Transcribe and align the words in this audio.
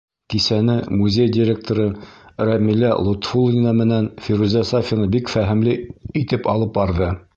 Кисәне 0.33 0.75
музей 1.01 1.27
директоры 1.35 1.85
Рәмилә 2.49 2.91
Лотфуллина 3.09 3.75
менән 3.83 4.07
Фирүзә 4.29 4.65
Сафина 4.71 5.07
бик 5.17 5.31
фәһемле 5.35 5.77
итеп 6.23 6.51
алып 6.57 6.75
барҙы. 6.81 7.13